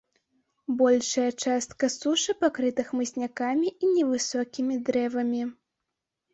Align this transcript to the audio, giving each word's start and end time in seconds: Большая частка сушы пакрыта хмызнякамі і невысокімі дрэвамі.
Большая 0.79 1.31
частка 1.47 1.85
сушы 1.97 2.35
пакрыта 2.41 2.87
хмызнякамі 2.89 3.67
і 3.83 3.93
невысокімі 3.95 4.81
дрэвамі. 4.91 5.47